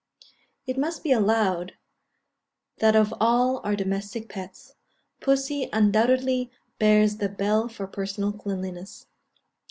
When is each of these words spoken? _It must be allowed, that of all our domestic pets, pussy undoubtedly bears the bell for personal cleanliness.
_It 0.65 0.79
must 0.79 1.03
be 1.03 1.11
allowed, 1.11 1.73
that 2.79 2.95
of 2.95 3.13
all 3.19 3.61
our 3.63 3.75
domestic 3.75 4.29
pets, 4.29 4.73
pussy 5.19 5.69
undoubtedly 5.71 6.49
bears 6.79 7.17
the 7.17 7.29
bell 7.29 7.67
for 7.67 7.85
personal 7.85 8.33
cleanliness. 8.33 9.05